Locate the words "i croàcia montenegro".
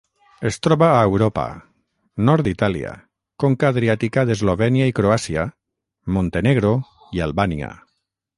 4.93-6.75